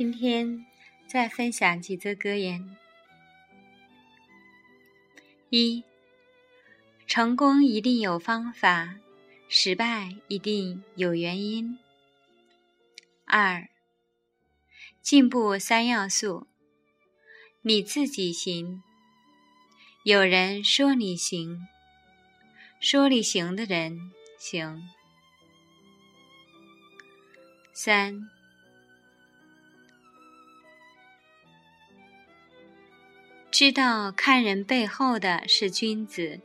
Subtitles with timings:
[0.00, 0.64] 今天
[1.06, 2.74] 再分享几则格言：
[5.50, 5.84] 一、
[7.06, 8.96] 成功一定有方法，
[9.46, 11.78] 失败一定有原因。
[13.26, 13.68] 二、
[15.02, 16.46] 进步三要素：
[17.60, 18.82] 你自己行，
[20.04, 21.68] 有人说你行，
[22.80, 24.82] 说你行的人行。
[27.74, 28.30] 三。
[33.50, 36.40] 知道看人背后的是君子，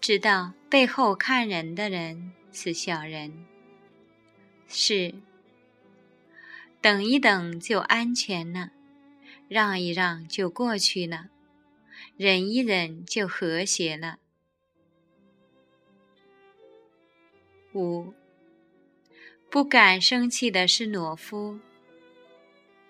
[0.00, 3.46] 知道背后看人的人是小人。
[4.66, 5.14] 是，
[6.80, 8.72] 等一等就安全了，
[9.48, 11.28] 让一让就过去了，
[12.16, 14.18] 忍一忍就和谐了。
[17.72, 18.12] 五，
[19.48, 21.60] 不敢生气的是懦夫，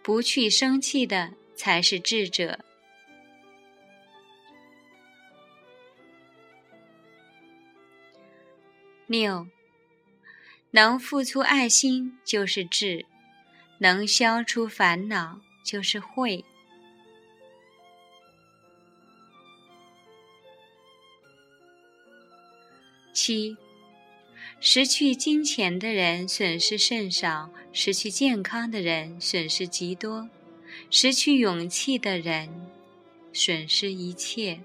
[0.03, 2.65] 不去生气的才是智者。
[9.07, 9.47] 六，
[10.73, 13.07] 能付出爱心就是智，
[13.79, 16.45] 能消除烦恼就是慧。
[23.13, 23.57] 七，
[24.61, 30.29] 失去金钱的人损失甚少，失去健康的人损失极多，
[30.91, 32.69] 失去勇气的人
[33.33, 34.61] 损失一切。